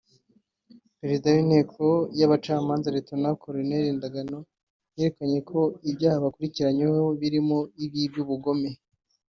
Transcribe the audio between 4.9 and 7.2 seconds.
yerekanye ko ibyaha bakurikiranweho